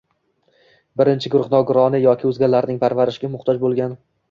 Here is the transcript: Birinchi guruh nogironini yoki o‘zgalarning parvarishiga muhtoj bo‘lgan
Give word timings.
Birinchi 1.01 1.31
guruh 1.35 1.51
nogironini 1.51 2.01
yoki 2.07 2.29
o‘zgalarning 2.33 2.83
parvarishiga 2.87 3.33
muhtoj 3.37 3.63
bo‘lgan 3.67 3.99